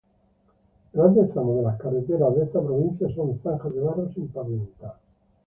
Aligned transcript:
Grandes 0.95 1.31
tramos 1.31 1.57
de 1.57 1.61
las 1.61 1.79
carreteras 1.79 2.35
de 2.35 2.45
esta 2.45 2.59
provincia 2.59 3.07
son 3.13 3.37
zanjas 3.43 3.71
de 3.71 3.81
barro 3.81 4.09
sin 4.11 4.29
pavimentar. 4.29 4.95